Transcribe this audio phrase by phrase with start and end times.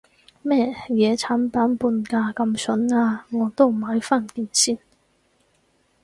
[0.43, 0.55] 乜
[0.89, 4.79] 嘢產品半價咁筍啊，我都買返件先